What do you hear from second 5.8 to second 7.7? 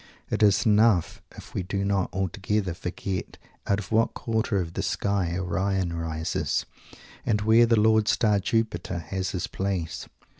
rises; and where